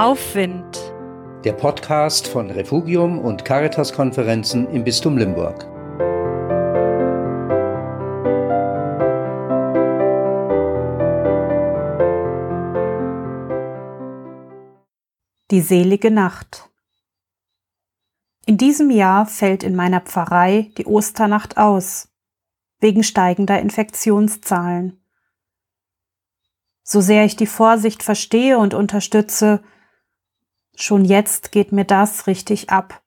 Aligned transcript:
Aufwind. 0.00 0.94
Der 1.44 1.52
Podcast 1.52 2.26
von 2.26 2.50
Refugium 2.50 3.18
und 3.18 3.44
Caritas-Konferenzen 3.44 4.66
im 4.70 4.82
Bistum 4.82 5.18
Limburg. 5.18 5.66
Die 15.50 15.60
selige 15.60 16.10
Nacht. 16.10 16.70
In 18.46 18.56
diesem 18.56 18.90
Jahr 18.90 19.26
fällt 19.26 19.62
in 19.62 19.76
meiner 19.76 20.00
Pfarrei 20.00 20.70
die 20.78 20.86
Osternacht 20.86 21.58
aus, 21.58 22.08
wegen 22.78 23.02
steigender 23.02 23.60
Infektionszahlen. 23.60 24.98
So 26.82 27.02
sehr 27.02 27.26
ich 27.26 27.36
die 27.36 27.44
Vorsicht 27.44 28.02
verstehe 28.02 28.56
und 28.56 28.72
unterstütze, 28.72 29.62
schon 30.82 31.04
jetzt 31.04 31.52
geht 31.52 31.72
mir 31.72 31.84
das 31.84 32.26
richtig 32.26 32.70
ab. 32.70 33.02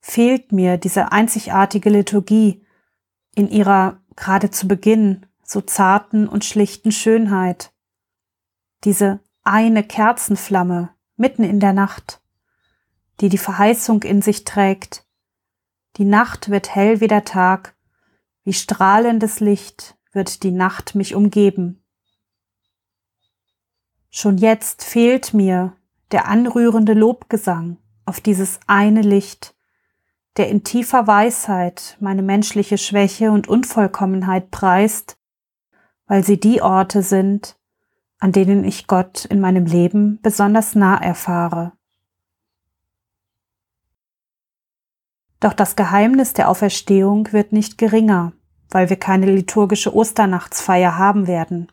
Fehlt 0.00 0.52
mir 0.52 0.76
diese 0.78 1.12
einzigartige 1.12 1.90
Liturgie 1.90 2.64
in 3.34 3.48
ihrer 3.48 4.00
gerade 4.16 4.50
zu 4.50 4.66
Beginn 4.68 5.26
so 5.42 5.60
zarten 5.60 6.28
und 6.28 6.44
schlichten 6.44 6.92
Schönheit. 6.92 7.72
Diese 8.84 9.20
eine 9.42 9.82
Kerzenflamme 9.82 10.90
mitten 11.16 11.42
in 11.42 11.60
der 11.60 11.72
Nacht, 11.72 12.20
die 13.20 13.28
die 13.28 13.38
Verheißung 13.38 14.02
in 14.02 14.22
sich 14.22 14.44
trägt. 14.44 15.06
Die 15.96 16.04
Nacht 16.04 16.50
wird 16.50 16.74
hell 16.74 17.00
wie 17.00 17.08
der 17.08 17.24
Tag, 17.24 17.76
wie 18.44 18.52
strahlendes 18.52 19.40
Licht 19.40 19.96
wird 20.12 20.42
die 20.42 20.52
Nacht 20.52 20.94
mich 20.94 21.14
umgeben. 21.14 21.82
Schon 24.10 24.38
jetzt 24.38 24.84
fehlt 24.84 25.34
mir 25.34 25.76
der 26.12 26.26
anrührende 26.26 26.94
Lobgesang 26.94 27.78
auf 28.04 28.20
dieses 28.20 28.60
eine 28.66 29.02
Licht, 29.02 29.54
der 30.36 30.48
in 30.48 30.64
tiefer 30.64 31.06
Weisheit 31.06 31.96
meine 32.00 32.22
menschliche 32.22 32.78
Schwäche 32.78 33.30
und 33.30 33.48
Unvollkommenheit 33.48 34.50
preist, 34.50 35.18
weil 36.06 36.24
sie 36.24 36.40
die 36.40 36.62
Orte 36.62 37.02
sind, 37.02 37.56
an 38.18 38.32
denen 38.32 38.64
ich 38.64 38.86
Gott 38.86 39.24
in 39.24 39.40
meinem 39.40 39.66
Leben 39.66 40.20
besonders 40.22 40.74
nah 40.74 40.96
erfahre. 41.00 41.72
Doch 45.40 45.54
das 45.54 45.74
Geheimnis 45.74 46.34
der 46.34 46.48
Auferstehung 46.50 47.32
wird 47.32 47.52
nicht 47.52 47.78
geringer, 47.78 48.32
weil 48.68 48.90
wir 48.90 48.98
keine 48.98 49.26
liturgische 49.26 49.94
Osternachtsfeier 49.94 50.98
haben 50.98 51.26
werden. 51.26 51.72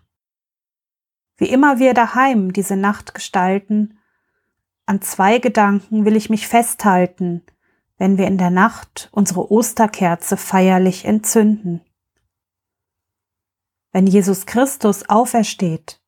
Wie 1.36 1.50
immer 1.50 1.78
wir 1.78 1.94
daheim 1.94 2.54
diese 2.54 2.78
Nacht 2.78 3.14
gestalten, 3.14 4.00
an 4.88 5.02
zwei 5.02 5.38
Gedanken 5.38 6.06
will 6.06 6.16
ich 6.16 6.30
mich 6.30 6.48
festhalten, 6.48 7.44
wenn 7.98 8.18
wir 8.18 8.26
in 8.26 8.38
der 8.38 8.50
Nacht 8.50 9.10
unsere 9.12 9.52
Osterkerze 9.52 10.38
feierlich 10.38 11.04
entzünden. 11.06 11.82
Wenn 13.92 14.08
Jesus 14.08 14.46
Christus 14.46 15.10
aufersteht, 15.10 16.02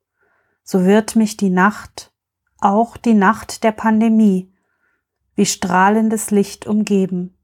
so 0.63 0.85
wird 0.85 1.15
mich 1.15 1.35
die 1.35 1.49
Nacht, 1.49 2.13
auch 2.59 2.95
die 2.95 3.13
Nacht 3.13 3.63
der 3.63 3.73
Pandemie, 3.73 4.53
wie 5.35 5.45
strahlendes 5.45 6.31
Licht 6.31 6.65
umgeben. 6.65 7.37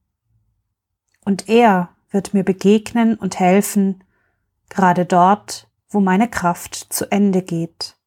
Und 1.25 1.49
er 1.49 1.89
wird 2.11 2.33
mir 2.33 2.43
begegnen 2.43 3.15
und 3.15 3.39
helfen, 3.39 4.03
gerade 4.69 5.05
dort, 5.05 5.69
wo 5.89 5.99
meine 5.99 6.29
Kraft 6.29 6.75
zu 6.75 7.11
Ende 7.11 7.41
geht. 7.41 7.97